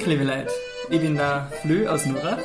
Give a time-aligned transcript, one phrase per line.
[0.00, 0.48] liebe Leute.
[0.88, 2.38] Ich bin der Flö aus Nurach.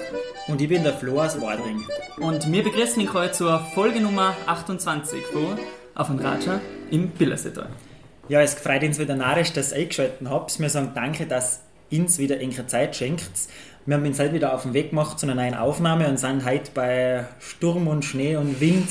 [0.50, 1.82] Und ich bin der Flo aus Wadring.
[2.18, 5.58] Und wir begrüßen euch heute zur Folge Nummer 28 von
[5.96, 6.60] Auf und Raja
[6.92, 7.70] im Billersetal.
[8.28, 10.60] Ja, es freut uns wieder narrisch, dass ihr eingeschaltet habt.
[10.60, 13.32] Wir sagen danke, dass ihr uns wieder eure Zeit schenkt.
[13.86, 16.46] Wir haben uns heute wieder auf den Weg gemacht zu einer neuen Aufnahme und sind
[16.46, 18.90] heute bei Sturm und Schnee und Wind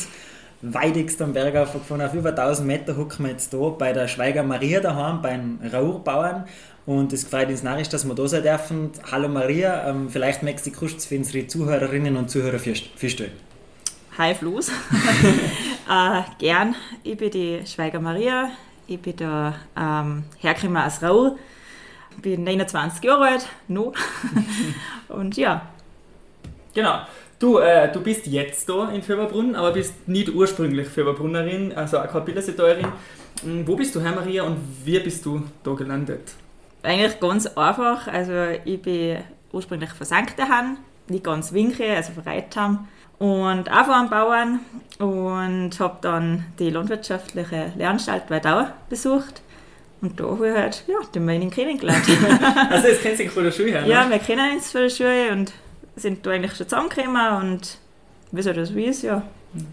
[0.63, 2.01] weidigst am Berg aufgefahren.
[2.01, 6.47] Auf über 1000 Meter hocken wir jetzt hier bei der Schweiger Maria daheim, beim Raurbauern.
[6.87, 8.93] Und es freut uns narrisch, dass wir da sein dürfen.
[9.11, 13.33] Hallo Maria, ähm, vielleicht möchtest du kurz für unsere Zuhörerinnen und Zuhörer vorstellen.
[14.17, 14.69] Hi Flus.
[15.91, 18.51] äh, gern, ich bin die Schweiger Maria.
[18.87, 21.37] Ich bin da ähm, hergekommen aus Rau.
[22.23, 23.93] bin 29 Jahre alt, no.
[25.09, 25.69] und ja.
[26.73, 27.01] Genau.
[27.41, 32.07] Du, äh, du bist jetzt da in Fürberbrunn, aber bist nicht ursprünglich Fürberbrunnerin, also auch
[32.07, 32.87] keine Bilderseteurin.
[33.67, 36.37] Wo bist du her, Maria, und wie bist du da gelandet?
[36.87, 38.07] Eigentlich ganz einfach.
[38.07, 38.33] Also
[38.65, 39.19] ich bin
[39.53, 40.37] ursprünglich von St.
[41.09, 42.87] Nicht ganz Winke, also von Reitheim.
[43.19, 44.61] Und auch von einem Bauern
[44.99, 49.43] und habe dann die landwirtschaftliche Lehranstalt bei Dauer besucht.
[50.03, 52.05] Und da habe ich halt ja, den Meinen kennengelernt.
[52.71, 53.89] also das kennst du von der Schule her, ne?
[53.89, 55.53] Ja, wir kennen uns von der Schule und
[55.97, 57.79] sind da eigentlich schon zusammengekommen und
[58.33, 59.23] wieso das wie ist, ja,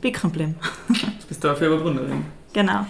[0.02, 0.56] bin geblieben.
[0.88, 2.26] Du bist da für Überbrunnerin.
[2.54, 2.86] Genau.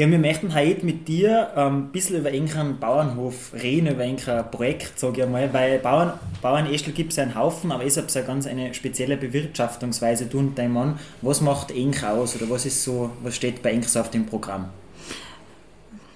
[0.00, 4.16] Ja, wir möchten heute mit dir ähm, ein bisschen über einen Bauernhof reden, über ein
[4.50, 8.22] Projekt, sage ich einmal, weil Bauern, Bauernestel gibt es einen Haufen, aber ich habe ja
[8.22, 10.98] ganz eine spezielle Bewirtschaftungsweise, du und dein Mann.
[11.20, 14.24] Was macht Enk aus oder was ist so, was steht bei Enk so auf dem
[14.24, 14.70] Programm?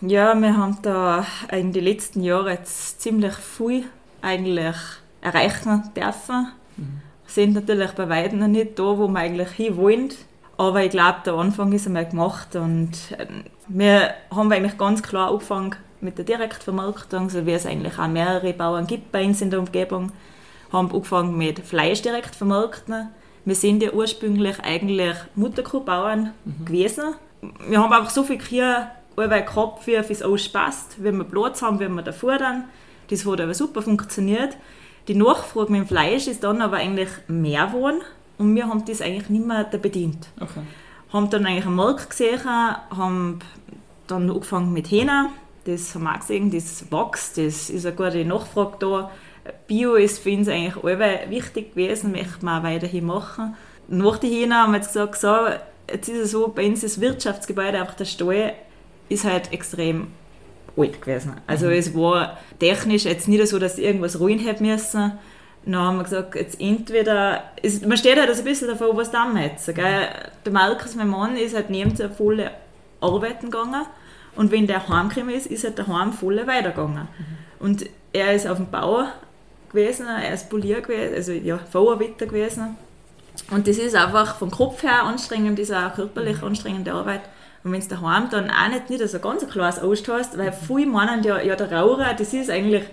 [0.01, 3.85] Ja, wir haben da in den letzten Jahren jetzt ziemlich viel
[4.23, 4.77] eigentlich
[5.21, 6.48] erreichen dürfen.
[6.79, 7.03] Mhm.
[7.27, 10.09] Sind natürlich bei weitem noch nicht da, wo wir eigentlich hin wollen.
[10.57, 13.27] Aber ich glaube, der Anfang ist einmal gemacht und äh,
[13.69, 18.53] wir haben eigentlich ganz klar angefangen mit der Direktvermarktung, so wie es eigentlich auch mehrere
[18.53, 20.13] Bauern gibt bei uns in der Umgebung.
[20.73, 23.09] Haben angefangen mit Fleisch direkt vermarkten.
[23.45, 26.64] Wir sind ja ursprünglich eigentlich Mutterkuhbauern mhm.
[26.64, 27.14] gewesen.
[27.67, 31.79] Wir haben einfach so viel Kühe gehabt, wie es alles passt, wenn wir Platz haben,
[31.79, 32.64] wenn wir da fordern.
[33.11, 34.57] Das hat aber super funktioniert.
[35.09, 38.01] Die Nachfrage mit dem Fleisch ist dann aber eigentlich mehr geworden
[38.39, 40.28] und wir haben das eigentlich nicht mehr bedient.
[40.40, 40.61] Okay.
[41.12, 43.39] Haben dann eigentlich einen Markt gesehen, haben
[44.06, 45.30] dann angefangen mit Hähner,
[45.64, 49.11] das haben wir auch gesehen, das wächst, das ist eine gute Nachfrage da.
[49.67, 53.55] Bio ist für uns eigentlich alle wichtig gewesen, möchten wir auch weiterhin machen.
[53.89, 55.34] Nach den Hähner haben wir jetzt gesagt, so,
[55.90, 58.55] jetzt ist es so, bei uns das Wirtschaftsgebäude, einfach der Stall,
[59.08, 60.08] ist halt extrem
[60.77, 61.34] alt gewesen.
[61.46, 61.72] Also mhm.
[61.72, 65.12] es war technisch jetzt nicht so, dass irgendwas ruhen hätte müssen.
[65.64, 69.11] Dann haben wir gesagt, jetzt entweder, es, man steht halt also ein bisschen davor, was
[69.11, 69.67] dann jetzt.
[69.75, 70.08] Gell?
[70.45, 72.51] Der Markus, mein Mann, ist halt neben der volle
[73.01, 73.86] Arbeiten gegangen
[74.36, 77.08] und wenn der heimgekommen ist, ist halt daheim voll weitergegangen.
[77.19, 77.67] Mhm.
[77.67, 79.05] Und er ist auf dem Bau
[79.70, 82.77] gewesen, er ist Polier gewesen, also ja, Bauarbeiter gewesen.
[83.51, 86.48] Und das ist einfach vom Kopf her anstrengend, das ist auch körperlich mhm.
[86.48, 87.23] anstrengende Arbeit.
[87.63, 90.52] Und wenn du daheim dann auch nicht, nicht so ganz ein klares Ost hast, weil
[90.52, 92.85] viele meinen ja, ja der Raucher, das ist eigentlich,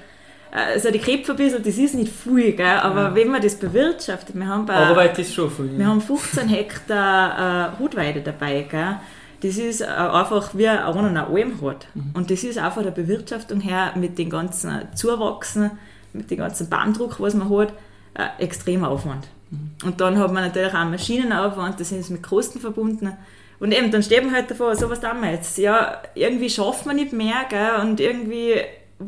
[0.51, 2.65] also die Krebs ein bisschen, das ist nicht viel, gell?
[2.65, 3.15] aber ja.
[3.15, 5.77] wenn man das bewirtschaftet, wir haben bei, Arbeit ist schon viel.
[5.77, 8.97] Wir haben 15 Hektar äh, Hutweide dabei, gell?
[9.41, 11.87] das ist äh, einfach wie einer eine Alm hat.
[11.93, 12.11] Mhm.
[12.13, 15.71] Und das ist auch von der Bewirtschaftung her mit den ganzen Zuwachsen,
[16.13, 17.73] mit dem ganzen Bahndruck, was man hat,
[18.13, 19.27] äh, extremer Aufwand.
[19.49, 19.71] Mhm.
[19.85, 23.13] Und dann hat man natürlich auch Maschinenaufwand, das ist mit Kosten verbunden.
[23.59, 25.57] Und eben, dann steht man halt davor, so was tun wir jetzt.
[25.57, 27.79] Ja, irgendwie schafft man nicht mehr, gell?
[27.81, 28.55] und irgendwie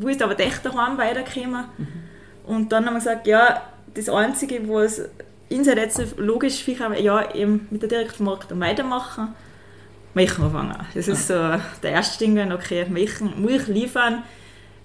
[0.00, 1.64] willst du aber echt daheim weiterkommen.
[1.76, 1.88] Mhm.
[2.46, 3.62] Und dann haben wir gesagt, ja,
[3.94, 5.02] das Einzige, was
[5.50, 9.34] uns halt jetzt logisch viel ja, eben mit der Direktvermarktung weitermachen,
[10.14, 10.76] Milch anfangen.
[10.94, 14.22] Das ist so der erste Ding, okay, Milch, Milch liefern,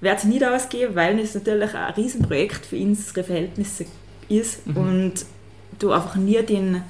[0.01, 3.85] wird es nicht ausgehen, weil es natürlich ein Riesenprojekt für unsere Verhältnisse
[4.29, 4.77] ist mhm.
[4.77, 5.13] und
[5.77, 6.83] du einfach nie den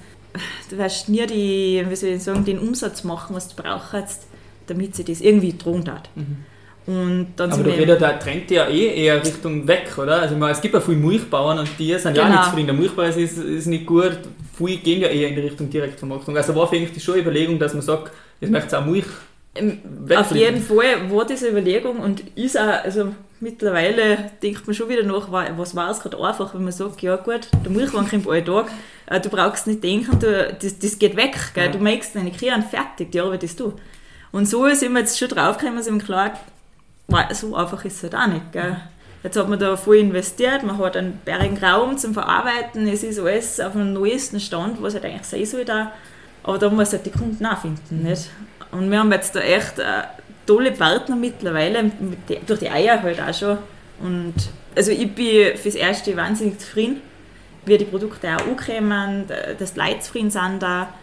[0.70, 4.28] du wirst nie die, wie soll ich sagen, den Umsatz machen, was du brauchst,
[4.68, 6.10] damit sie das irgendwie drohen hat.
[6.16, 6.46] Mhm.
[6.90, 10.22] Und dann Aber da geht der Trend ja eh eher Richtung weg, oder?
[10.22, 12.26] Also meine, es gibt ja viele Milchbauern und die sind genau.
[12.26, 12.66] ja nicht zufrieden.
[12.66, 14.18] Der Milchpreis ist, ist nicht gut.
[14.58, 16.36] Viele gehen ja eher in die Richtung Direktvermarktung.
[16.36, 19.06] Also war für mich schon eine Überlegung, dass man sagt, jetzt möchte auch Milch
[20.16, 25.04] auf jeden Fall war diese Überlegung und ist auch, also mittlerweile denkt man schon wieder
[25.04, 28.44] nach, was war es gerade einfach, wenn man sagt, ja gut, der Milchwagen kommt alle
[28.44, 28.68] Tag,
[29.08, 31.66] äh, du brauchst nicht denken, du, das, das geht weg, gell?
[31.66, 31.72] Ja.
[31.72, 33.74] du merkst deine Kühe fertig, die arbeitest du.
[34.32, 36.40] Und so sind wir jetzt schon draufgekommen, sind wir klar,
[37.32, 38.52] so einfach ist es halt auch nicht.
[38.52, 38.78] Gell?
[39.24, 43.20] Jetzt hat man da voll investiert, man hat einen bärigen Raum zum Verarbeiten, es ist
[43.20, 45.92] alles auf dem neuesten Stand, was halt eigentlich sein soll da.
[46.44, 48.04] Aber da muss halt die Kunden auch finden.
[48.04, 48.30] Nicht?
[48.72, 50.04] Und wir haben jetzt da echt äh,
[50.46, 51.92] tolle Partner mittlerweile,
[52.48, 53.58] durch die Eier halt auch schon
[54.02, 54.36] Und
[54.76, 57.02] also ich bin fürs Erste wahnsinnig zufrieden,
[57.66, 59.26] wie die Produkte auch ankommen,
[59.60, 60.94] dass die Leute zufrieden sind da.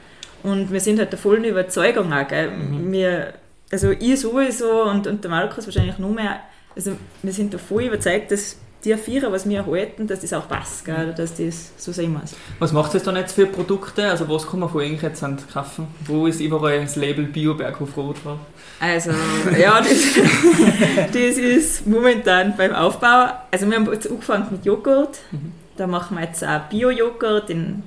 [0.42, 2.50] Und wir sind halt der vollen Überzeugung auch, gell?
[2.50, 2.92] Mhm.
[2.92, 3.34] Wir,
[3.70, 6.40] also ich sowieso und, und der Markus wahrscheinlich noch mehr,
[6.74, 6.92] also
[7.22, 10.84] wir sind da voll überzeugt, dass die Vierer, was wir halten, dass das auch passt,
[10.84, 11.12] gell?
[11.16, 12.36] dass das so sein muss.
[12.60, 14.08] Was macht es dann jetzt für Produkte?
[14.08, 15.88] Also was kann man von euch jetzt kaufen?
[16.04, 18.38] Wo ist überall das Label Bio-Berghof Rot drauf?
[18.78, 19.10] Also,
[19.58, 19.88] ja, das,
[21.12, 23.30] das ist momentan beim Aufbau.
[23.50, 25.18] Also wir haben jetzt angefangen mit Joghurt.
[25.32, 25.52] Mhm.
[25.76, 27.82] Da machen wir jetzt auch Bio-Joghurt in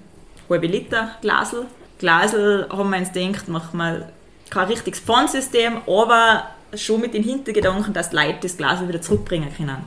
[0.50, 1.66] halbe Liter Glasel.
[2.00, 4.10] Glasel haben wir uns gedacht, machen wir
[4.50, 9.50] kein richtiges Pfandsystem, aber schon mit dem Hintergedanken, dass die Leute das Glas wieder zurückbringen
[9.56, 9.78] können.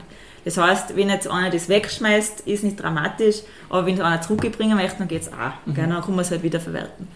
[0.45, 3.37] Das heißt, wenn jetzt einer das wegschmeißt, ist nicht dramatisch,
[3.69, 5.53] aber wenn es einer zurückbringen möchte, dann geht es auch.
[5.65, 5.75] Mhm.
[5.75, 7.07] Dann kann man es halt wieder verwerten.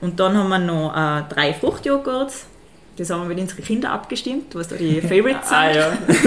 [0.00, 2.46] Und dann haben wir noch äh, drei Fruchtjoghurts.
[2.96, 5.58] Das haben wir mit unseren Kindern abgestimmt, was da die Favorites sind.
[5.58, 5.88] ah, ja.
[5.88, 5.98] und,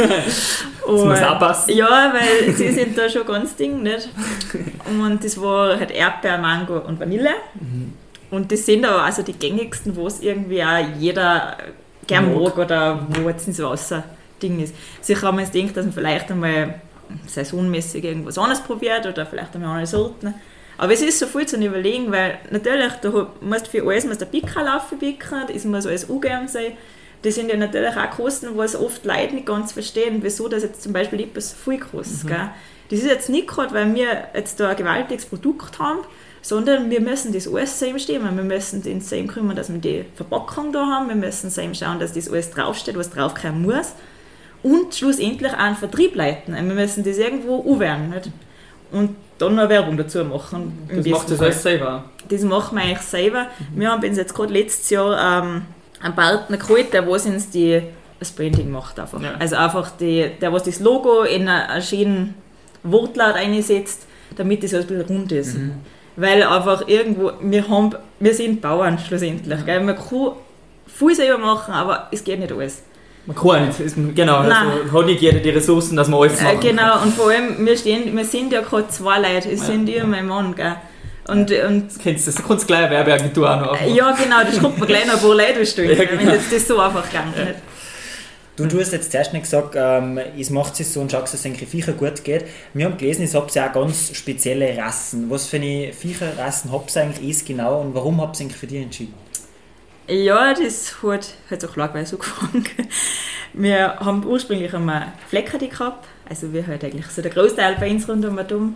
[0.88, 1.75] das muss auch passen.
[1.75, 4.10] Ja, weil sie sind da schon ganz ding, nicht?
[4.86, 7.31] Und das war halt Erdbeer, Mango und Vanille.
[7.56, 7.94] Mhm.
[8.30, 11.58] Und das sind aber also die gängigsten, wo es irgendwie auch jeder
[12.06, 14.04] gern mag oder wo jetzt ins Wasser
[14.42, 14.76] Ding ist.
[15.02, 16.82] Sicher haben wir uns gedacht, dass man vielleicht einmal
[17.26, 20.34] saisonmäßig irgendwas anderes probiert oder vielleicht einmal andere Sorten.
[20.78, 24.30] Aber es ist so viel zu überlegen, weil natürlich, du musst für alles musst ein
[24.30, 26.74] Picker laufen picken, das muss alles angegeben sein.
[27.24, 30.62] Das sind ja natürlich auch Kosten, wo es oft Leute nicht ganz verstehen, wieso das
[30.62, 32.30] jetzt zum Beispiel etwas viel kostet.
[32.30, 32.50] Mhm.
[32.90, 36.00] Das ist jetzt nicht gerade, weil wir jetzt da ein gewaltiges Produkt haben,
[36.42, 38.36] sondern wir müssen das alles selber stimmen.
[38.36, 42.00] Wir müssen uns selber kümmern, dass wir die Verpackung da haben, wir müssen selber schauen,
[42.00, 43.94] dass das alles draufsteht, was draufkommen muss
[44.63, 46.56] und schlussendlich auch einen Vertrieb leiten.
[46.56, 48.10] Wir müssen das irgendwo anwählen.
[48.10, 48.31] Nicht?
[48.92, 50.88] Und dann noch Werbung dazu machen.
[50.94, 52.06] Das macht das alles selber?
[52.28, 53.44] Das machen wir eigentlich selber.
[53.44, 53.80] Mhm.
[53.80, 55.63] Wir haben jetzt gerade letztes Jahr ähm,
[56.01, 57.81] einen Partner geholt, der was uns die,
[58.19, 59.00] das Branding macht.
[59.00, 59.22] Einfach.
[59.22, 59.36] Ja.
[59.38, 62.33] Also einfach die, der was das Logo in einen schönen
[62.83, 65.57] Wortlaut einsetzt, damit das alles ein bisschen rund ist.
[65.57, 65.74] Mhm.
[66.18, 69.66] Weil einfach irgendwo, wir, haben, wir sind Bauern schlussendlich.
[69.66, 69.81] Gell?
[69.81, 70.31] Man kann
[70.88, 72.81] viel selber machen, aber es geht nicht alles.
[73.28, 76.64] Man kann nicht, genau, also hat nicht jeder die Ressourcen, dass man alles macht.
[76.64, 79.66] Äh, genau, und vor allem, wir, stehen, wir sind ja gerade zwei Leute, es ja.
[79.66, 80.75] sind ich und mein Mann, gell.
[81.28, 83.96] Und, und das kennst du, das kannst du gleich eine Werbeagentur auch noch aufmachen.
[83.96, 86.22] Ja, genau, das kommt man gleich noch ein paar Leute stellen, ja, genau.
[86.22, 87.44] wenn jetzt das so einfach gegangen ja.
[88.57, 91.36] Du, du hast jetzt zuerst nicht gesagt, ähm, es macht es so und schaut, dass
[91.36, 92.45] es den Viecher gut geht.
[92.74, 95.30] Wir haben gelesen, es habt ja auch ganz spezielle Rassen.
[95.30, 98.65] Was für eine Viecherrassen habt ihr eigentlich ist genau und warum habt ihr eigentlich für
[98.65, 99.13] die entschieden?
[100.07, 102.65] Ja, das hat, hat auch klar so gefangen.
[103.54, 108.09] Wir haben ursprünglich einmal Fleckerte gehabt, also wir halt eigentlich so der Großteil bei uns
[108.09, 108.75] rund um und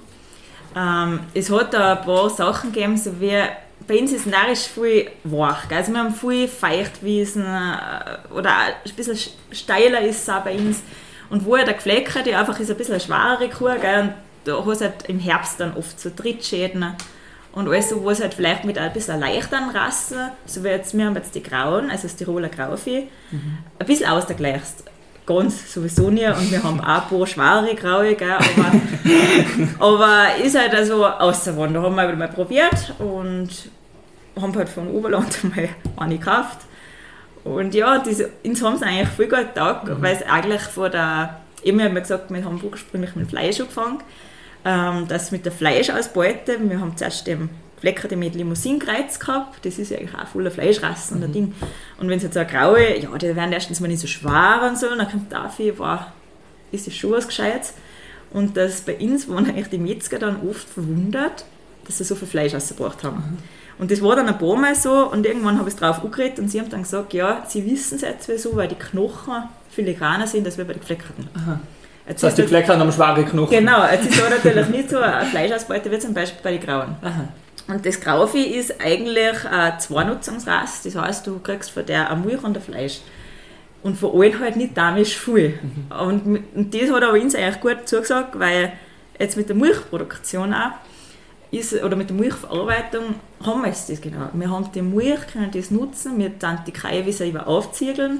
[0.75, 3.41] ähm, Es hat da ein paar Sachen gegeben, so wie
[3.87, 5.69] bei uns ist narisch viel wach.
[5.69, 8.55] Also wir haben viel Feuchtwiesen äh, oder
[8.85, 9.17] ein bisschen
[9.51, 10.81] steiler ist es auch bei uns.
[11.29, 14.01] Und wo der Gefleckerte einfach ist ein bisschen eine schwerere Kuh, gell?
[14.01, 14.13] und
[14.43, 16.93] da hast du halt im Herbst dann oft so Trittschäden
[17.53, 21.05] und alles so, was halt vielleicht mit ein bisschen leichteren Rassen, so wie jetzt, wir
[21.05, 23.57] haben jetzt die Grauen, also das Tiroler Grauvieh, mhm.
[23.79, 24.85] ein bisschen ausgleichst.
[25.25, 28.71] Ganz sowieso nicht und wir haben auch ein paar schwere Graue, gell, aber,
[29.79, 31.83] aber ist halt also ausgewandert.
[31.83, 33.49] Da haben wir mal probiert und
[34.39, 36.59] haben halt von Oberland mal eine gekauft.
[37.43, 40.01] Und ja, diese, uns haben sie eigentlich voll gut gedacht, mhm.
[40.01, 44.01] weil es eigentlich vor der, eben haben wir gesagt, wir haben ursprünglich mit Fleisch angefangen
[44.65, 47.49] ähm, das mit der Fleischausbeute, wir haben zuerst den
[47.81, 51.33] Fleckerte mit Limousinekreuz gehabt, das ist ja eigentlich auch voller Fleischrassen mhm.
[51.33, 51.55] Ding.
[51.99, 54.61] Und wenn es jetzt so eine graue, ja, die werden erstens mal nicht so schwer
[54.69, 55.99] und so, und dann kommt dafür, wow,
[56.71, 57.73] ist das schon was Gescheites.
[58.31, 61.43] Und das bei uns waren eigentlich die Metzger dann oft verwundert,
[61.85, 63.17] dass sie so viel Fleisch ausgebracht haben.
[63.17, 63.37] Mhm.
[63.79, 66.37] Und das war dann ein paar Mal so und irgendwann habe ich es drauf angeredet
[66.37, 70.27] und sie haben dann gesagt, ja, sie wissen es jetzt wieso, weil die Knochen filigraner
[70.27, 71.27] sind als wir bei den Gefleckerten.
[71.33, 71.59] Aha.
[72.07, 73.49] Jetzt das heißt, die Flecken haben schwache Knochen.
[73.49, 76.95] Genau, jetzt ist so natürlich nicht so eine Fleischausbeute wie zum Beispiel bei den Grauen.
[77.01, 77.29] Aha.
[77.71, 82.43] Und das Grauvieh ist eigentlich eine Zweinutzungsrasse, das heißt, du kriegst von der eine Milch
[82.43, 82.99] und ein Fleisch.
[83.81, 85.57] Und von allen halt nicht damisch viel.
[85.61, 85.97] Mhm.
[85.97, 88.73] Und, und das hat aber uns eigentlich gut zugesagt, weil
[89.17, 90.71] jetzt mit der Milchproduktion auch,
[91.49, 94.29] ist, oder mit der Milchverarbeitung haben wir es das genau.
[94.33, 98.19] Wir haben die Milch, können das nutzen, wir dann die Kreie selber aufziegeln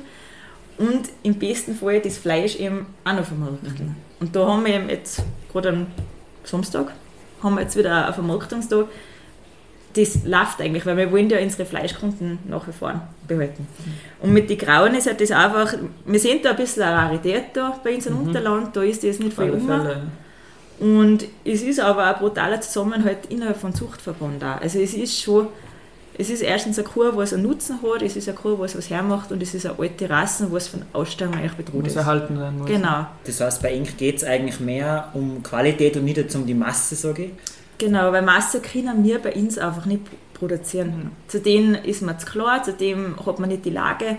[0.78, 3.86] und im besten Fall das Fleisch eben auch noch vermarkten.
[3.86, 3.96] Mhm.
[4.22, 5.88] Und da haben wir eben jetzt gerade am
[6.44, 6.94] Samstag
[7.44, 8.88] haben wir jetzt wieder einen Vermarktungstag.
[9.94, 13.68] Das läuft eigentlich, weil wir wollen ja unsere Fleischkunden nach wie vor behalten.
[14.22, 15.74] Und mit den Grauen ist halt das einfach,
[16.06, 18.28] wir sind da ein bisschen eine Rarität da bei uns im mhm.
[18.28, 19.70] Unterland, da ist das nicht viel um.
[20.80, 24.62] Und es ist aber ein brutaler Zusammenhalt innerhalb von Zuchtverband auch.
[24.62, 25.48] Also es ist schon
[26.18, 28.90] es ist erstens eine Kuh, die einen Nutzen hat, es ist eine Kuh, die was
[28.90, 31.96] hermacht und es ist eine alte Rasse, die von Aussterben eigentlich bedroht muss ist.
[31.96, 32.68] erhalten werden muss.
[32.68, 33.08] Genau.
[33.24, 36.54] Das heißt, bei Ink geht es eigentlich mehr um Qualität und nicht jetzt um die
[36.54, 37.32] Masse, sage ich.
[37.82, 40.04] Genau, weil Masse können wir bei uns einfach nicht
[40.36, 40.88] produzieren.
[40.90, 41.12] Mhm.
[41.28, 44.18] Zudem ist man zu klar, zudem hat man nicht die Lage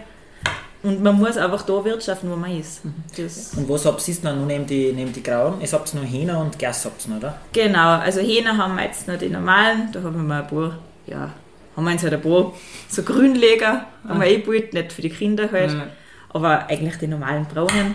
[0.83, 2.85] und man muss einfach da wirtschaften, wo man ist.
[2.85, 2.92] Mhm.
[3.16, 5.54] Das, Und was habt ihr noch neben die, neben die Grauen?
[5.62, 7.38] Es habt noch Hähner und Gers habt ihr noch, oder?
[7.52, 11.31] genau, also Hähner haben wir jetzt noch die normalen, da haben wir ein paar, ja,
[11.76, 12.52] haben wir jetzt halt ein paar
[12.88, 15.87] so Grünleger, haben wir eh gebaut, nicht für die Kinder halt, Ja.
[16.31, 17.95] aber eigentlich die normalen braunen.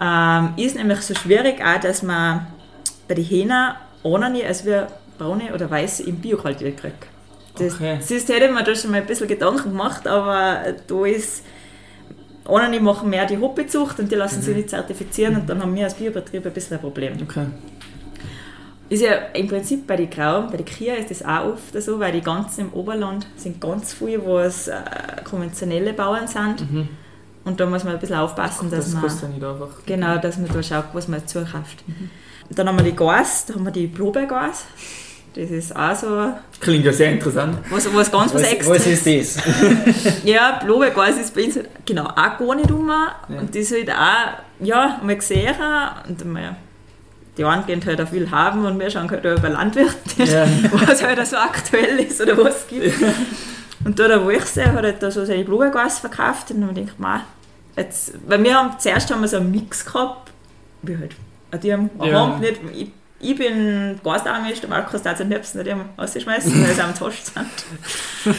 [0.00, 2.46] Ähm, ist nämlich so schwierig auch, dass man
[3.08, 4.88] bei den Hähnen ohne nie als wir
[5.18, 7.06] braune oder weiße im Bioqualität kriegt.
[7.58, 7.98] Das, Okay.
[8.10, 11.42] ist, hätte mir da schon mal ein bisschen Gedanken gemacht, aber da ist
[12.46, 15.84] ohne machen mehr die Hoppezucht und die lassen sich nicht zertifizieren und dann haben wir
[15.84, 17.14] als Biobetrieb ein bisschen ein Problem.
[17.22, 17.46] Okay.
[18.88, 21.98] Ist ja im Prinzip bei den Grauen, bei den Kia ist das auch oft so,
[21.98, 24.74] weil die ganzen im Oberland sind ganz viele, wo es äh,
[25.24, 26.70] konventionelle Bauern sind.
[26.70, 26.88] Mhm.
[27.44, 29.68] Und da muss man ein bisschen aufpassen, dass Das man, nicht einfach.
[29.86, 31.82] genau, dass man da schaut, was man zukauft.
[32.50, 34.64] Dann haben wir die Gas, da haben wir die Blaubeergas.
[35.34, 37.58] Das ist auch so Klingt ja sehr interessant.
[37.68, 38.74] was, was ganz was, Was, extra.
[38.74, 39.36] was ist das?
[40.24, 42.88] Ja, Blaubeergas ist bei uns halt, genau auch gar nicht rum.
[42.88, 43.38] Ja.
[43.40, 45.54] Und das ist halt auch, ja, mal gesehen
[46.08, 46.56] und mal,
[47.36, 50.46] die einen gehen halt auch viel haben und wir schauen halt auch über Landwirte, Ja.
[50.72, 52.94] was halt so aktuell ist oder was es gibt.
[53.84, 56.86] Und da der Wolchsee hat halt da so seine Blaubeergas verkauft und dann habe ich
[56.86, 57.20] gedacht, man,
[57.76, 60.30] jetzt, weil wir haben, zuerst haben wir so einen Mix gehabt,
[60.80, 61.12] wie halt,
[61.58, 62.36] die haben, Ja.
[62.38, 66.94] nicht, ich, ich bin Gasdarmisch, der Markus darf den Nöpsen nicht rausschmeißen, weil sie am
[66.94, 68.34] Tosch sind.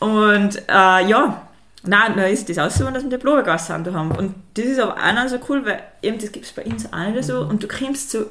[0.00, 1.48] Und äh, ja,
[1.84, 3.84] nein, dann ist das ausgesucht, dass wir die Blaubeergas haben.
[3.84, 4.10] da haben.
[4.12, 6.92] Und das ist aber auch noch so cool, weil eben das gibt es bei uns
[6.92, 7.40] auch nicht so.
[7.40, 8.26] Und du kommst so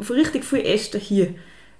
[0.00, 1.34] von richtig viel Äste hier.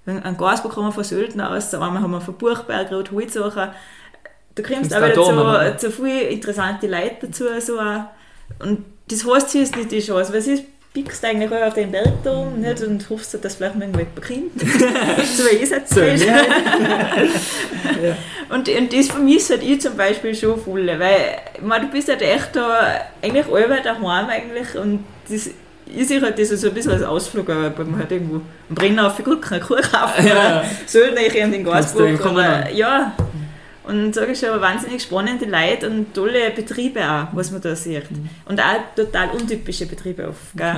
[0.05, 3.75] Wenn Ein Gas bekommen von Sölden aus, einmal haben wir von Buchberg, Rot, Holzocher.
[4.55, 7.45] Du kommst auch auch wieder zu, zu viele interessante Leute dazu.
[7.59, 8.05] So auch.
[8.59, 10.63] Und das heißt, hier ist nicht die Chance, weil es ist
[10.93, 14.59] pickst eigentlich auch auf den Berg oben nicht, und hoffst, dass vielleicht mal irgendwer bekommt.
[15.25, 16.17] so jetzt So, sehe.
[18.03, 18.17] ja.
[18.49, 22.21] Und, und das vermisse halt ich zum Beispiel schon voll, weil meine, du bist halt
[22.21, 25.49] echt da, eigentlich alle daheim eigentlich und das,
[25.85, 28.75] ich sehe halt das so ein bisschen als Ausflug, aber wenn man halt irgendwo am
[28.75, 30.63] Brenner auf die Gurken eine Kuh kaufen Ja.
[30.85, 31.63] soll nicht in den
[32.17, 33.13] kommen aber ja.
[33.83, 38.03] Und sage ich schon, wahnsinnig spannende Leute und tolle Betriebe auch, was man da sieht.
[38.45, 40.75] Und auch total untypische Betriebe oft, gell?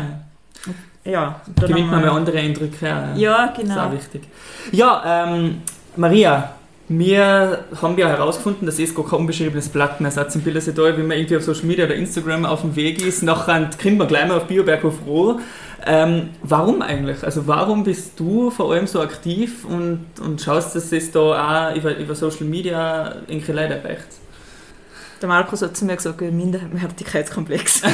[1.06, 1.42] Ja.
[1.46, 2.86] und dann Gewinnt man mal andere Eindrücke.
[2.86, 3.88] Ja, Ja, Das ist genau.
[3.88, 4.24] auch wichtig.
[4.72, 5.62] Ja, ähm,
[5.98, 6.54] Maria,
[6.88, 10.36] wir haben ja herausgefunden, dass es gar kein unbeschriebenes Blatt mehr ist.
[10.36, 13.70] Im Bildersetal, wenn man irgendwie auf Social Media oder Instagram auf dem Weg ist, nachher
[13.82, 15.40] kommt man gleich mal auf Bioberghof Roh.
[15.86, 17.24] Ähm, warum eigentlich?
[17.24, 21.20] Also warum bist du vor allem so aktiv und, und schaust, dass es da
[21.72, 24.08] auch über, über Social Media irgendwie Leute erreicht?
[25.22, 27.82] Der Markus hat zu mir gesagt, Minderwertigkeitskomplex.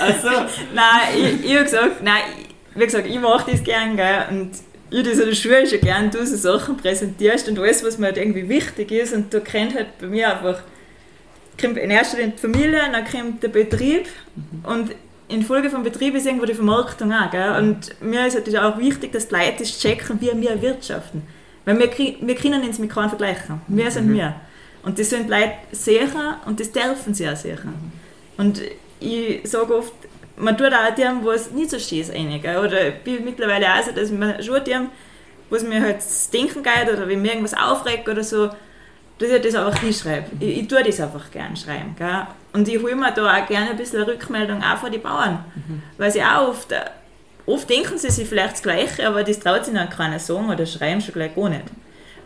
[0.00, 0.28] Also,
[0.74, 4.52] nein, ich, ich habe gesagt, nein, ich, wie gesagt, ich mache das gern, gell, und
[4.90, 8.16] ich in der Schule schon gern, du so Sachen präsentierst und alles, was mir halt
[8.16, 10.62] irgendwie wichtig ist, und da kennt halt bei mir einfach,
[11.60, 14.06] kommt in erster Linie die Familie, dann kommt der Betrieb,
[14.62, 14.90] und
[15.30, 18.78] in Folge vom Betrieb ist irgendwo die Vermarktung auch, gell, und mir ist halt auch
[18.78, 21.22] wichtig, dass die Leute das checken, wie wir wirtschaften.
[21.64, 21.88] Weil wir,
[22.20, 23.60] wir können uns mit keinem vergleichen.
[23.68, 24.34] Wir sind wir.
[24.82, 27.72] Und das sind die Leute sicher und das dürfen sie auch sicher.
[28.38, 28.60] Und
[28.98, 29.92] ich sage oft,
[30.36, 32.58] man tut auch dem, wo es nicht so schön ist, gell?
[32.58, 34.88] Oder ich bin mittlerweile auch so, dass man schon dem,
[35.50, 38.48] was mir halt das denken geht oder wenn mir irgendwas aufregt oder so,
[39.18, 40.30] dass ich das einfach hinschreibe.
[40.40, 41.94] Ich, ich tue das einfach gerne schreiben.
[41.98, 42.26] Gell?
[42.52, 45.44] Und ich hole mir da auch gerne ein bisschen eine Rückmeldung auch von den Bauern.
[45.98, 46.80] Weil sie auch oft, äh,
[47.46, 50.66] oft denken sie sich vielleicht das Gleiche, aber das traut sich dann keiner sagen oder
[50.66, 51.64] schreiben schon gleich gar nicht.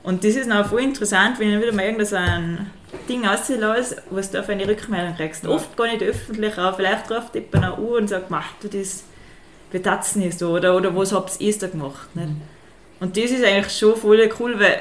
[0.02, 2.70] Und das ist noch voll interessant, wenn ich wieder mal irgendein so ein
[3.08, 5.46] Ding auslasse, was du auf eine Rückmeldung kriegst.
[5.46, 7.08] Oft gar nicht öffentlich, aber vielleicht
[7.52, 9.04] man auch an und sagt, mach du das,
[9.72, 12.14] wie das nicht so, oder, oder was habt ihr da gemacht.
[12.14, 12.28] Nicht?
[13.00, 14.80] Und das ist eigentlich schon voll cool, weil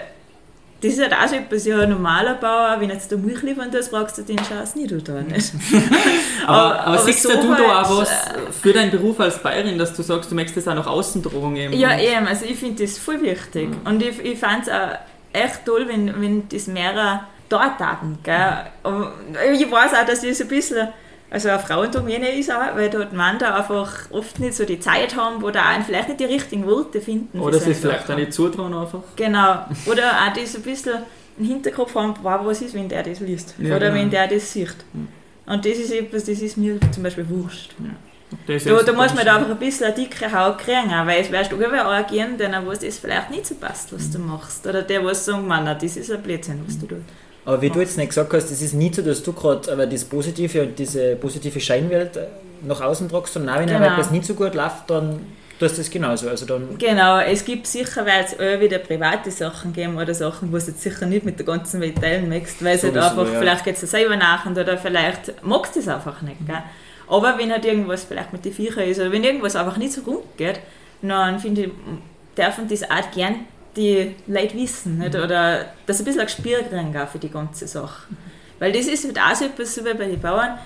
[0.84, 3.72] das ist halt auch so etwas, ja, ein normaler Bauer, wenn jetzt der Milch liefern
[3.72, 5.54] tust, brauchst du den Scheiß nicht, du da nicht.
[6.48, 9.78] aber, Aber- aber, siehst so du da auch halt, was für deinen Beruf als Bayerin,
[9.78, 11.74] dass du sagst, du möchtest das auch nach außen tragen eben?
[11.74, 13.70] Ja, eben, also ich finde das voll wichtig.
[13.86, 14.98] Und ich, ich fand es auch
[15.32, 18.20] echt toll, wenn, wenn das mehrere dort taten.
[18.24, 18.66] Gell?
[18.84, 19.13] Aber
[19.54, 20.88] ich weiß auch, dass das ein bisschen,
[21.34, 25.16] also ein Frauendomäne ist auch, weil dort Mann da einfach oft nicht so die Zeit
[25.16, 27.40] haben oder auch vielleicht nicht die richtigen Worte finden.
[27.40, 29.02] Oder ist vielleicht auch nicht zutrauen einfach.
[29.16, 29.66] Genau.
[29.88, 31.00] Oder auch das ein bisschen
[31.40, 33.56] im Hinterkopf haben, wow, was ist, wenn der das liest.
[33.58, 34.00] Ja, oder genau.
[34.00, 34.75] wenn der das sieht.
[35.48, 37.72] Und das ist etwas, das ist mir zum Beispiel wurscht.
[38.46, 41.52] Da, da muss man da einfach ein bisschen eine dicke Haut kriegen, weil es weißt
[41.52, 44.68] du überall gehen, denen, wo es das vielleicht nicht so passt, was du machst.
[44.68, 47.02] Oder der, was sagt, Mann, das ist ein Blödsinn, was du tust.
[47.46, 50.06] Aber wie du jetzt nicht gesagt hast, es ist nicht so, dass du gerade das
[50.06, 52.28] Positive und diese positive Scheinwelt äh,
[52.62, 53.86] nach außen tragst, sondern auch wenn genau.
[53.86, 55.20] etwas nicht so gut läuft, dann
[55.60, 56.30] tust du das genauso.
[56.30, 60.54] Also dann genau, es gibt sicher, weil es auch wieder private Sachen geben oder Sachen,
[60.54, 63.32] wo du jetzt sicher nicht mit der ganzen Welt teilen möchtest, weil es halt einfach,
[63.32, 63.40] ja.
[63.40, 66.46] vielleicht geht es selber nach oder vielleicht magst du es einfach nicht.
[66.48, 66.64] Gell?
[67.08, 70.02] Aber wenn halt irgendwas vielleicht mit den Viechern ist oder wenn irgendwas einfach nicht so
[70.02, 70.60] gut geht,
[71.02, 71.70] dann finde ich,
[72.38, 75.00] dürfen das auch gern die Leute wissen.
[75.00, 75.13] Nicht?
[75.13, 75.24] Mhm.
[75.24, 78.08] Oder dass ein bisschen ein Gespür kriegen für die ganze Sache.
[78.60, 80.58] Weil das ist halt auch so etwas so wie bei den Bauern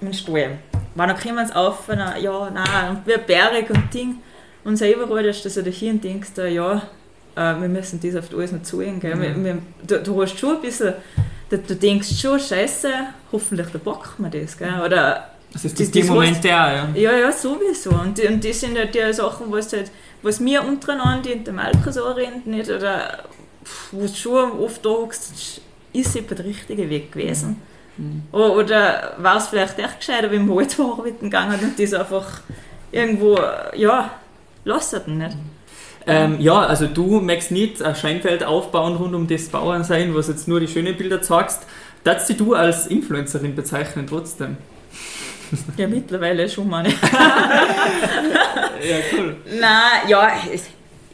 [0.00, 0.58] im Stall.
[0.94, 4.16] Weil dann kommen sie auf, na, ja, nein, und wir Berg und Ding.
[4.64, 6.82] Und selber ist das so hier und denkst, ja,
[7.36, 9.00] äh, wir müssen das auf alles noch zugehen.
[9.00, 9.14] Gell?
[9.14, 9.22] Mhm.
[9.22, 10.94] Wir, wir, du, du, hast schon ein bisschen,
[11.48, 12.92] du, du denkst schon, scheiße,
[13.32, 14.58] hoffentlich da packen wir das.
[14.58, 14.80] Gell?
[14.84, 16.88] Oder das ist das, die Momente auch, ja.
[16.94, 17.90] Ja, ja, sowieso.
[17.90, 19.90] Und, und das sind halt die Sachen, was, halt,
[20.22, 22.70] was wir untereinander in der Malkos anreden, nicht?
[22.70, 23.24] Oder
[23.92, 24.90] wo du schon oft da
[25.92, 27.60] ist es der richtige Weg gewesen.
[27.96, 28.22] Mhm.
[28.32, 32.40] Oder war es vielleicht echt gescheiter, wenn wir heute arbeiten gegangen und das einfach
[32.92, 33.38] irgendwo,
[33.74, 34.10] ja,
[34.64, 35.36] lassen nicht?
[36.06, 40.28] Ähm, ja, also du möchtest nicht ein Scheinfeld aufbauen rund um das Bauern sein, was
[40.28, 41.66] jetzt nur die schönen Bilder zeigst.
[42.04, 44.56] Darfst du als Influencerin bezeichnen trotzdem?
[45.76, 46.86] Ja, mittlerweile schon mal.
[46.86, 46.96] ja,
[49.12, 49.36] cool.
[49.58, 50.32] Nein, ja,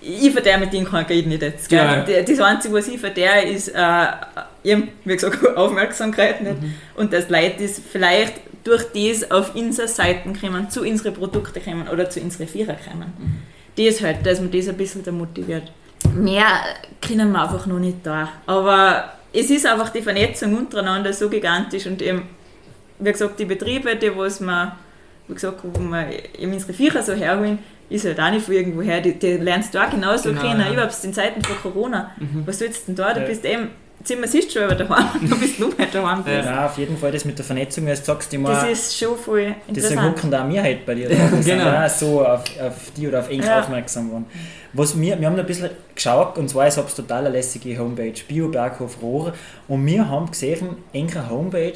[0.05, 1.71] ich verteile mit denen kein Geld nicht jetzt.
[1.73, 2.05] Ja.
[2.05, 4.07] Das Einzige, was ich verteile, ist, äh,
[4.63, 6.43] wie gesagt, Aufmerksamkeit.
[6.43, 6.63] Nicht?
[6.63, 6.75] Mhm.
[6.97, 11.89] Und dass Leute das vielleicht durch das auf unsere Seiten kommen, zu unseren Produkten kommen
[11.89, 13.13] oder zu unseren Vierer kommen.
[13.19, 13.43] Mhm.
[13.77, 15.73] Das halt, dass man das ein bisschen da motiviert.
[16.15, 16.47] Mehr
[17.07, 18.29] können wir einfach noch nicht da.
[18.47, 22.23] Aber es ist einfach die Vernetzung untereinander so gigantisch und eben
[22.99, 24.73] wie gesagt, die Betriebe, die was man,
[25.29, 26.07] wie gesagt, wo man
[26.39, 27.59] eben unsere Viecher so herholen,
[27.91, 29.01] ist halt auch nicht von irgendwo her.
[29.01, 30.61] Die, die lernst du auch genauso genau, kennen.
[30.61, 30.73] Ja.
[30.73, 32.11] Überhaupt in Zeiten vor Corona.
[32.19, 32.47] Mhm.
[32.47, 33.15] Was sollst du denn da?
[33.15, 33.27] Du ja.
[33.27, 33.69] bist eben
[34.05, 36.23] Zimmer siehst du schon über daheim, du bist nur mehr daheim.
[36.27, 36.45] Ja.
[36.45, 39.17] ja, auf jeden Fall das mit der Vernetzung, wie du sagst, immer, das ist schon
[39.17, 39.77] voll interessant.
[39.77, 41.11] Deswegen gucken da wir halt bei dir.
[41.11, 41.85] Ja, wir genau.
[41.85, 43.61] auch so auf, auf die oder auf Englisch ja.
[43.61, 44.27] aufmerksam geworden.
[44.75, 47.79] Was wir, wir haben ein bisschen geschaut, und zwar, ich habe es total eine lässige
[47.79, 49.33] Homepage, Bioberghof Rohr,
[49.69, 51.73] und wir haben gesehen, Enker Homepage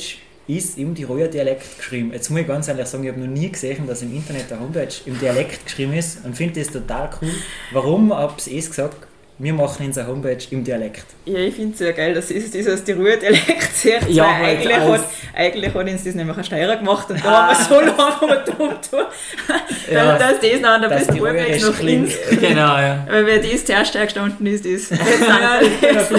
[0.49, 2.11] ist im Tiroler Dialekt geschrieben.
[2.13, 4.59] Jetzt muss ich ganz ehrlich sagen, ich habe noch nie gesehen, dass im Internet der
[4.59, 7.31] Homepage im Dialekt geschrieben ist und finde das total cool.
[7.73, 8.97] Warum habe ich es gesagt?
[9.41, 11.05] Wir machen unsere Homepage im Dialekt.
[11.25, 14.77] Ja, ich finde es sehr geil, dass es dieses Tiroler Dialekt sehr ja, halt eigentlich,
[14.77, 17.55] hat, eigentlich hat uns das nämlich ein Steirer gemacht und da ah.
[17.55, 19.07] haben wir so lange wir tun,
[19.93, 22.13] ja, dass das noch ein bisschen Urweg noch klingt.
[22.41, 23.07] Genau, ja.
[23.09, 26.19] Weil wer das zuerst gestanden ist, ist das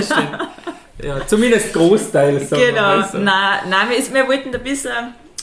[1.04, 2.46] ja, zumindest Großteil.
[2.50, 3.18] Genau, also.
[3.18, 4.92] nein, nein wir, wir wollten ein bisschen,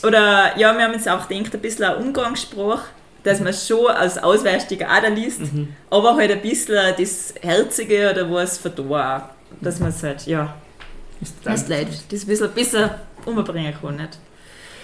[0.03, 2.85] oder ja, wir haben jetzt auch gedacht, ein bisschen eine Umgangssprache,
[3.23, 5.69] dass man es schon als Auswärtiger auch da liest, mhm.
[5.89, 9.21] aber halt ein bisschen das Herzige oder was auch,
[9.61, 10.55] dass man es halt, ja,
[11.43, 12.89] das Leid, das ein bisschen, bisschen
[13.25, 13.95] umbringen kann.
[13.95, 14.19] Nicht?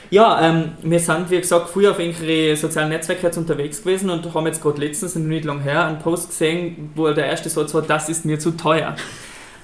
[0.10, 4.32] Ja, ähm, wir sind, wie gesagt, früher auf irgendwelchen sozialen Netzwerken jetzt unterwegs gewesen und
[4.34, 7.82] haben jetzt gerade letztens, nicht lang her, einen Post gesehen, wo der erste Satz war,
[7.82, 8.96] das ist mir zu teuer.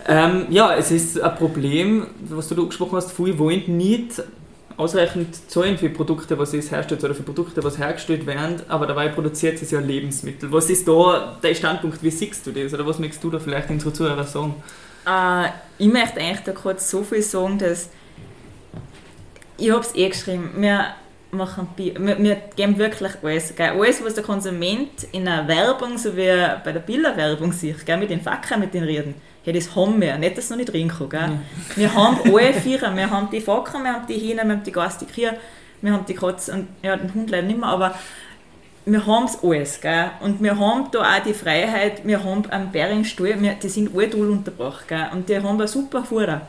[0.07, 4.23] Ähm, ja, es ist ein Problem, was du angesprochen hast, viele wollen nicht
[4.77, 9.09] ausreichend zahlen für Produkte, was es herstellt oder für Produkte, was hergestellt werden, aber dabei
[9.09, 10.51] produziert es ja Lebensmittel.
[10.53, 12.01] Was ist da dein Standpunkt?
[12.01, 14.55] Wie siehst du das oder was möchtest du da vielleicht unsere Zuhörer sagen?
[15.05, 17.89] Äh, ich möchte eigentlich da kurz so viel sagen, dass
[19.57, 20.85] ich habe es eh geschrieben, wir,
[21.31, 23.53] machen wir, wir geben wirklich alles.
[23.55, 23.71] Gell?
[23.71, 26.31] Alles, was der Konsument in einer Werbung, so wie
[26.63, 27.97] bei der Bilderwerbung sieht, gell?
[27.97, 30.17] mit den Fakten, mit den Reden, ja, das haben wir.
[30.17, 31.09] Nicht, dass es noch nicht drin kann.
[31.09, 31.39] Gell?
[31.75, 32.81] Wir haben alle vier.
[32.81, 35.37] Wir haben die Facken, wir haben die Hähne, wir haben die Gas, die Kühe,
[35.81, 37.95] wir haben die Katze und ja, den Hund leider nicht mehr, aber
[38.85, 39.79] wir haben es alles.
[39.81, 40.11] Gell?
[40.19, 44.09] Und wir haben da auch die Freiheit, wir haben einen Bäringstuhl, wir, die sind alle
[44.09, 44.87] toll untergebracht.
[44.87, 45.07] Gell?
[45.13, 46.41] Und die haben ein super Futter.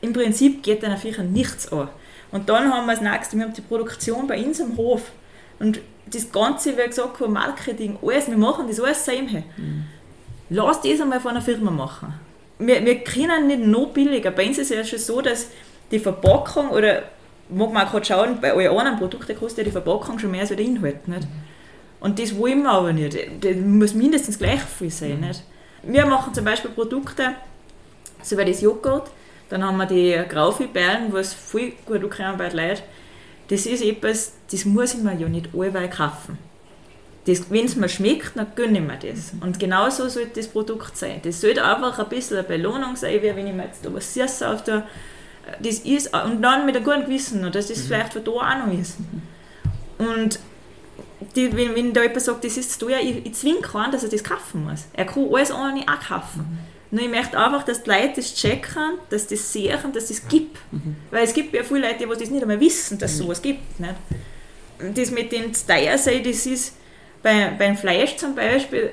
[0.00, 1.88] Im Prinzip geht den Viechern nichts an.
[2.30, 5.10] Und dann haben wir das nächste, wir haben die Produktion bei uns am Hof.
[5.58, 9.42] Und das Ganze, wie gesagt, Marketing, alles, wir machen das alles selber.
[9.56, 9.84] Mhm.
[10.50, 12.14] Lass das einmal von einer Firma machen.
[12.58, 14.30] Wir, wir können nicht noch billiger.
[14.30, 15.48] Bei uns ist es ja schon so, dass
[15.90, 17.02] die Verpackung, oder
[17.48, 20.40] mag man auch gerade schauen, bei euren anderen Produkten kostet ja die Verpackung schon mehr
[20.40, 21.06] als der Inhalt.
[21.06, 21.26] Nicht?
[22.00, 23.16] Und das wollen wir aber nicht.
[23.40, 25.20] Das muss mindestens gleich viel sein.
[25.20, 25.42] Nicht?
[25.82, 27.34] Wir machen zum Beispiel Produkte,
[28.22, 29.10] so wie das Joghurt,
[29.48, 32.82] dann haben wir die Graufiberlen, was viel gut ankommen bei den Leuten.
[33.48, 36.38] Das ist etwas, das muss ich mir ja nicht allweil kaufen.
[37.50, 39.32] Wenn es mir schmeckt, dann gönne ich mir das.
[39.40, 41.20] Und genauso sollte das Produkt sein.
[41.22, 44.14] Das sollte einfach ein bisschen eine Belohnung sein, wie wenn ich mir jetzt da was
[44.14, 44.86] Süßes auf der...
[45.62, 47.82] Das ist, und dann mit einem guten Gewissen, dass das mhm.
[47.82, 48.98] vielleicht von da auch noch ist.
[49.96, 50.38] Und
[51.34, 54.04] die, wenn, wenn da jemand sagt, das ist zu teuer, ich, ich zwinge keinen, dass
[54.04, 54.84] er das kaufen muss.
[54.92, 56.40] Er kann alles andere auch kaufen.
[56.40, 56.58] Mhm.
[56.90, 60.28] Nur ich möchte einfach, dass die Leute das checken, dass das sehen, dass es das
[60.28, 60.58] gibt.
[60.70, 60.96] Mhm.
[61.10, 63.24] Weil es gibt ja viele Leute, die das nicht einmal wissen, dass es mhm.
[63.24, 63.80] sowas gibt.
[63.80, 63.94] Nicht?
[64.94, 66.06] Das mit den Teuer das
[66.46, 66.77] ist
[67.22, 68.90] bei, beim Fleisch zum Beispiel,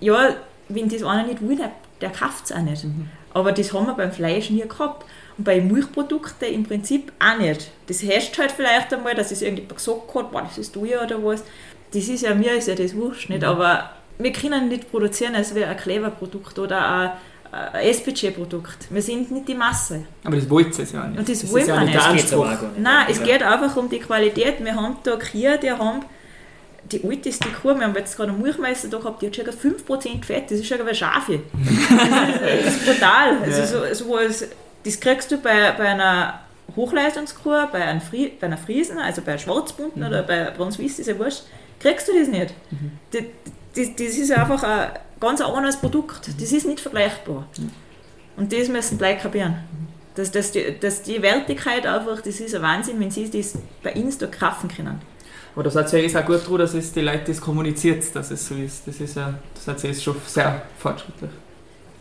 [0.00, 0.34] ja,
[0.68, 2.84] wenn das einer nicht will, der, der kauft es auch nicht.
[2.84, 3.08] Mhm.
[3.34, 5.04] Aber das haben wir beim Fleisch nie gehabt.
[5.36, 7.70] Und bei Milchprodukten im Prinzip auch nicht.
[7.86, 11.22] Das herrscht halt vielleicht einmal, dass es irgendjemand gesagt hat, boah, das ist teuer oder
[11.22, 11.44] was.
[11.92, 13.42] Das ist ja, mir ist ja das wurscht, nicht?
[13.42, 13.48] Mhm.
[13.48, 17.10] Aber wir können nicht produzieren, als wäre ein Clever-Produkt oder ein,
[17.52, 18.86] ein SPG-Produkt.
[18.90, 20.04] Wir sind nicht die Masse.
[20.24, 21.18] Aber das wollt ihr ja nicht.
[21.18, 22.32] Und das, das wollen wir ja nicht.
[22.32, 22.78] nicht.
[22.78, 24.64] Nein, es geht einfach um die Qualität.
[24.64, 26.00] Wir haben da Kühe, die haben
[26.92, 30.24] die älteste Kuh, wir haben jetzt gerade eine Milchmeister da gehabt, die hat schon 5%
[30.24, 31.40] Fett, das ist schon ein Schafe.
[32.62, 33.38] Das ist, brutal.
[33.42, 34.46] Also so, so was,
[34.84, 36.40] das kriegst du bei, bei einer
[36.74, 40.08] Hochleistungskuh, bei, einem Frie, bei einer Friesen, also bei Schwarzbunten mhm.
[40.08, 41.42] oder bei Brunswiss, ist ja wurscht,
[41.80, 42.54] kriegst du das nicht.
[42.70, 42.92] Mhm.
[43.10, 43.22] Das,
[43.74, 46.28] das, das, ist einfach ein ganz anderes Produkt.
[46.40, 47.46] Das ist nicht vergleichbar.
[47.58, 47.70] Mhm.
[48.36, 49.56] Und das müssen gleich kapieren.
[50.14, 53.92] Dass, dass, die, dass die Wertigkeit einfach, das ist ein Wahnsinn, wenn sie das bei
[53.94, 55.00] uns da kaufen können.
[55.56, 58.30] Aber da seid ihr ja auch gut dran, dass es die Leute das kommuniziert, dass
[58.30, 58.86] es so ist.
[58.86, 61.30] Das ist ja, das ihr schon sehr fortschrittlich.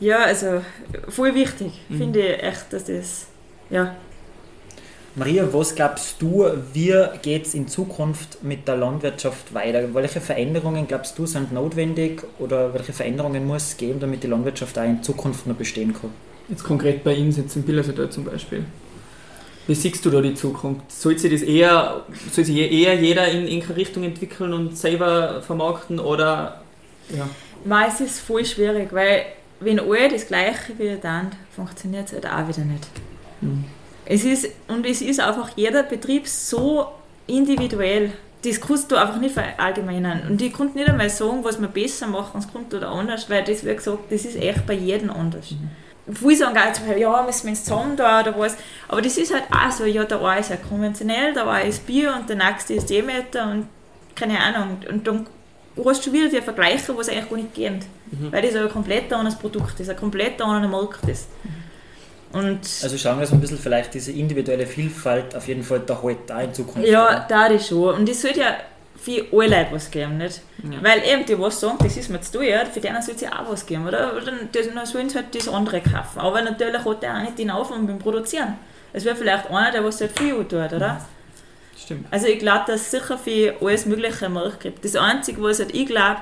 [0.01, 0.61] Ja, also
[1.07, 1.97] voll wichtig, mhm.
[1.97, 3.27] finde ich echt, dass das,
[3.69, 3.95] ja.
[5.15, 9.93] Maria, was glaubst du, wie geht es in Zukunft mit der Landwirtschaft weiter?
[9.93, 14.77] Welche Veränderungen glaubst du sind notwendig oder welche Veränderungen muss es geben, damit die Landwirtschaft
[14.77, 16.09] auch in Zukunft noch bestehen kann?
[16.49, 18.65] Jetzt konkret bei Ihnen jetzt in Billersetal zum Beispiel.
[19.67, 20.91] Wie siehst du da die Zukunft?
[20.91, 25.99] Soll sich das eher, soll sich eher jeder in irgendeine Richtung entwickeln und selber vermarkten
[25.99, 26.61] oder
[27.09, 27.27] ja?
[27.63, 29.25] Nein, es ist voll schwierig, weil
[29.59, 32.87] wenn alle das Gleiche wieder tun, funktioniert es halt auch wieder nicht.
[33.41, 33.65] Mhm.
[34.05, 36.85] Es ist, und es ist einfach jeder Betrieb so
[37.25, 38.11] individuell.
[38.43, 40.27] Das kannst du einfach nicht verallgemeinern.
[40.29, 43.43] Und ich konnte nicht einmal sagen, was wir besser machen, es kommt oder anders, weil
[43.43, 45.49] das, wie gesagt, das ist echt bei jedem anders.
[45.49, 48.55] Mhm viele sagen auch, ja, müssen wir ins zusammen da oder was.
[48.87, 51.85] Aber das ist halt auch so, ja, der eine ist ja konventionell, der eine ist
[51.85, 53.67] Bier und der nächste ist Demeter und
[54.15, 54.77] keine Ahnung.
[54.89, 55.27] Und dann
[55.83, 57.79] hast du schon wieder die Vergleiche, was eigentlich gar nicht gehen.
[58.11, 58.31] Mhm.
[58.31, 61.27] Weil das ein komplett anderes Produkt ist, ein komplett anderer Markt ist.
[62.31, 66.01] Und also schauen wir so ein bisschen vielleicht diese individuelle Vielfalt auf jeden Fall da
[66.03, 66.87] halt da in Zukunft.
[66.87, 67.95] Ja, da ist schon.
[67.95, 68.57] Und es sollte ja
[69.05, 70.41] für alle Leute was geben, nicht?
[70.63, 70.83] Ja.
[70.83, 73.39] Weil eben die, was sagen, das ist mir zu teuer, für denen soll es ja
[73.39, 74.13] auch was geben, oder?
[74.19, 76.19] Dann, sollen sie halt das andere kaufen.
[76.19, 78.55] Aber natürlich hat der auch nicht den Aufwand beim Produzieren.
[78.93, 81.05] Es wäre vielleicht einer, der was halt viel tut, oder?
[81.77, 82.07] Stimmt.
[82.09, 84.83] Also ich glaube, dass es sicher für alles mögliche Milch gibt.
[84.83, 86.21] Das Einzige, was halt ich glaube,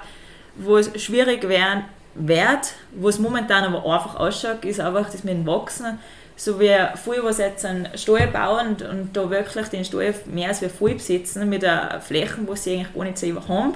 [0.57, 5.35] wo es schwierig werden wird, wo es momentan aber einfach ausschaut, ist einfach das mit
[5.35, 5.99] dem Wachsen
[6.35, 10.49] so wie viele, was jetzt einen Stall bauen und, und da wirklich den Stall mehr
[10.49, 13.75] als wir voll besitzen mit der Flächen, wo sie eigentlich gar nicht selber haben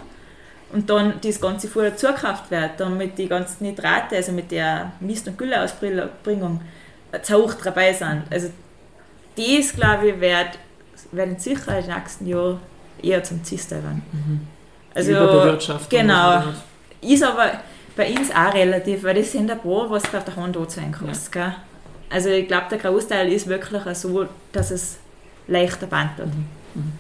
[0.72, 4.92] und dann das ganze Futter zugekauft wird, dann mit den ganzen Nitrate, also mit der
[5.00, 6.62] Mist- und Gülleausbringung
[7.22, 8.24] zu dabei sind.
[8.30, 8.50] Also
[9.36, 10.58] das, glaube ich, wird,
[11.12, 12.60] werden sicher in den nächsten Jahren
[13.02, 14.02] eher zum Zister werden.
[14.12, 14.48] Mhm.
[14.94, 15.12] Also,
[15.90, 16.44] genau.
[17.02, 17.52] Ist aber
[17.96, 21.34] bei uns auch relativ, weil das sind ein paar, was auf der Hand anzeigen kannst.
[21.36, 21.56] Ja.
[22.10, 24.98] Also ich glaube, der Großteil ist wirklich so, dass es
[25.48, 26.30] leichter bandelt.
[26.74, 26.94] Mhm.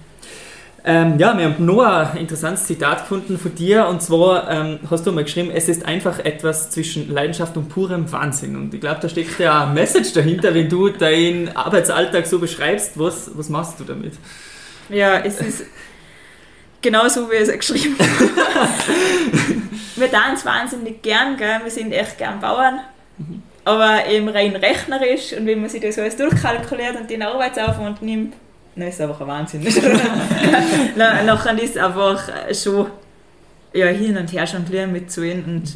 [0.89, 5.05] Ähm, ja, wir haben noch ein interessantes Zitat gefunden von dir und zwar ähm, hast
[5.05, 9.01] du mal geschrieben, es ist einfach etwas zwischen Leidenschaft und purem Wahnsinn und ich glaube,
[9.01, 13.77] da steckt ja ein Message dahinter, wenn du deinen Arbeitsalltag so beschreibst, was, was machst
[13.81, 14.13] du damit?
[14.87, 15.65] Ja, es ist
[16.81, 18.69] genau so, wie ich es geschrieben habe.
[19.97, 21.59] wir tun es wahnsinnig gern, gell?
[21.63, 22.79] wir sind echt gern Bauern.
[23.17, 23.43] Mhm.
[23.67, 28.33] Aber eben rein rechnerisch und wenn man sich das alles durchkalkuliert und den Arbeitsaufwand nimmt,
[28.73, 29.61] dann ist es einfach ein Wahnsinn.
[30.95, 32.87] Nachher ist es einfach schon
[33.73, 35.75] ja, hin und her jonglieren mit Zahlen und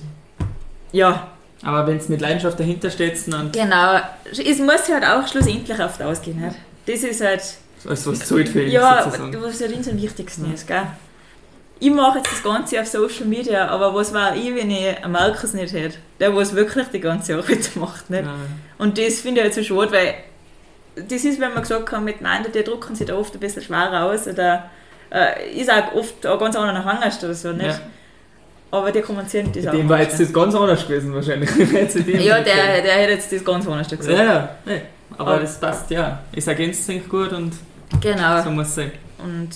[0.94, 1.32] ja.
[1.64, 3.52] Aber wenn es mit Leidenschaft dahinter steht, dann...
[3.52, 6.40] Genau, es muss halt auch schlussendlich oft ausgehen.
[6.40, 6.56] Nicht?
[6.86, 7.44] Das ist halt...
[7.86, 10.54] Also was zahlt für Ja, was für uns am wichtigsten ja.
[10.54, 10.66] ist.
[10.66, 10.88] Gell?
[11.82, 15.12] Ich mache jetzt das Ganze auf Social Media, aber was war ich, wenn ich einen
[15.12, 18.08] Markus nicht hätte, der was wirklich die ganze Arbeit macht.
[18.08, 18.24] Nicht?
[18.78, 20.14] Und das finde ich halt so schade, weil
[20.96, 24.06] das ist, wenn man gesagt hat, miteinander, die drucken sich da oft ein bisschen schwerer
[24.06, 24.70] aus oder
[25.12, 27.66] äh, ist auch oft ein ganz anderer Hangast oder so, nicht?
[27.66, 27.80] Ja.
[28.70, 29.72] Aber die kommunizieren das auch.
[29.72, 31.50] Dem war jetzt das ganz anders gewesen wahrscheinlich.
[32.24, 34.18] ja, der, der hätte jetzt das ganz anders gesagt.
[34.18, 34.50] Ja, ja.
[34.66, 34.82] Nee.
[35.18, 36.20] Aber, aber das passt, ja.
[36.32, 37.54] Es ergänzt sich gut und
[38.00, 38.40] genau.
[38.44, 38.92] so muss es sein.
[39.18, 39.50] Und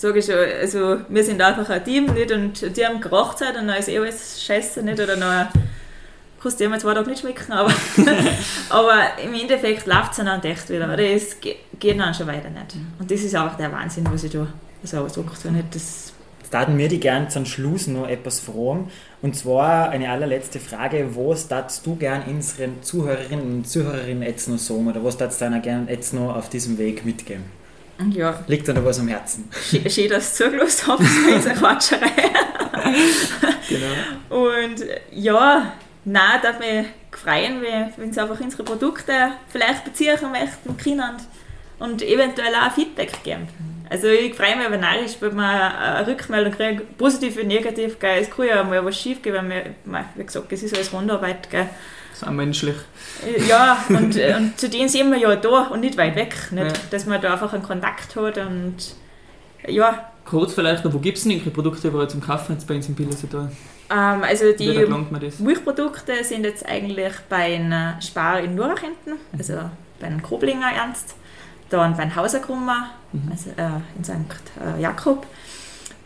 [0.00, 3.54] sage ich schon, also wir sind einfach ein Team nicht und die haben geracht und
[3.54, 5.48] dann ist eh alles scheiße nicht oder dann
[6.40, 7.72] kannst du immer zwei Tage nicht schmecken, aber,
[8.70, 10.98] aber im Endeffekt läuft es dann echt wieder, oder?
[11.00, 12.76] Es geht dann schon weiter nicht.
[12.98, 14.46] Und das ist einfach der Wahnsinn, was ich da
[14.82, 16.14] so sagt, nicht, das,
[16.50, 18.90] Jetzt würden wir die gerne zum Schluss noch etwas fragen.
[19.22, 21.10] Und zwar eine allerletzte Frage.
[21.14, 24.88] Was darfst du gern unseren Zuhörerinnen und Zuhörerinnen jetzt noch sagen?
[24.88, 27.59] Oder was darfst du deiner gern jetzt noch auf diesem Weg mitgeben?
[28.12, 28.42] Ja.
[28.46, 29.48] Liegt dir noch was am Herzen?
[29.88, 32.10] Schön, dass du zugelassen hast bei dieser Quatscherei.
[33.68, 34.44] genau.
[34.48, 35.72] Und ja,
[36.04, 37.62] nein, darf mich freuen,
[37.96, 39.12] wenn sie einfach unsere Produkte
[39.48, 41.16] vielleicht beziehen möchten, können
[41.78, 43.48] und eventuell auch Feedback geben.
[43.90, 47.98] Also ich freue mich aber narrisch, wenn man eine Rückmeldung kriegt, positiv wie negativ.
[47.98, 48.22] Gell.
[48.22, 49.74] Es kann ja mal was schief gehen, weil
[50.14, 51.50] wie gesagt, es ist alles Rundarbeit.
[51.50, 51.68] Gell.
[52.22, 52.76] Auch menschlich.
[53.24, 56.34] Äh, ja, und, und zu denen sind wir ja da und nicht weit weg.
[56.50, 56.76] Nicht?
[56.76, 56.82] Ja.
[56.90, 58.76] Dass man da einfach einen Kontakt hat und
[59.66, 60.10] ja.
[60.24, 62.88] Kurz vielleicht noch, wo gibt es denn die Produkte überall zum Kaufen jetzt bei uns
[62.88, 63.50] in Bildersetal?
[63.90, 64.86] Ähm, also die
[65.38, 69.54] Milchprodukte sind jetzt eigentlich bei einem Spar in Nurachenten, also
[69.98, 71.14] bei einem Groblinger Ernst
[71.70, 73.30] dann beim Hausergrummer, mhm.
[73.30, 74.12] also äh, in St.
[74.60, 75.26] Äh, Jakob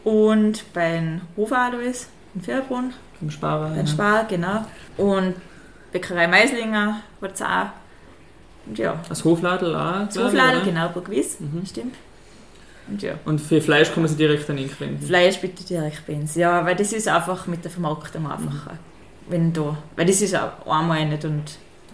[0.05, 2.93] und beim Hofer Alois in Vierbrunn.
[3.21, 3.71] Beim Sparer.
[3.71, 3.87] Beim ja.
[3.87, 4.65] Sparer, genau.
[4.97, 5.35] Und
[5.95, 7.67] Bäckerei Meislinger hat es auch.
[8.67, 9.01] Und ja.
[9.09, 10.07] Das Hofladel auch?
[10.07, 11.65] Das Hofladel, genau, Burgwies, mhm.
[11.65, 11.95] stimmt.
[12.89, 13.15] Und, ja.
[13.25, 15.07] und für Fleisch man sie direkt an ihn wenden?
[15.07, 18.73] Fleisch bitte direkt bei uns, ja, weil das ist einfach mit der Vermarktung einfacher.
[18.73, 18.79] Mhm.
[19.29, 21.45] Wenn da, weil das ist auch einmal nicht und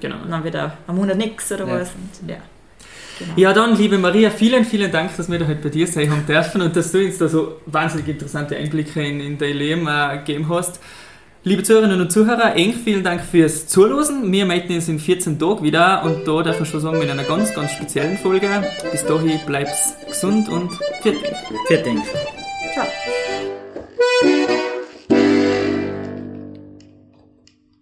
[0.00, 0.16] genau.
[0.28, 1.80] dann wieder am Monat nichts oder ja.
[1.80, 1.90] was.
[1.90, 2.38] Und, ja.
[3.18, 3.32] Genau.
[3.36, 6.24] Ja, dann, liebe Maria, vielen, vielen Dank, dass wir da heute bei dir sein haben
[6.24, 10.16] dürfen und dass du uns da so wahnsinnig interessante Einblicke in, in dein Leben äh,
[10.16, 10.80] gegeben hast.
[11.42, 14.30] Liebe Zuhörerinnen und Zuhörer, eng vielen Dank fürs Zuhören.
[14.30, 17.24] Wir melden uns in 14 Tagen wieder und da darf ich schon sagen, mit einer
[17.24, 18.62] ganz, ganz speziellen Folge.
[18.92, 19.74] Bis dahin bleibt
[20.06, 21.36] gesund und vielen Dank.
[21.66, 22.02] Vielen Dank.
[22.74, 22.86] Ciao.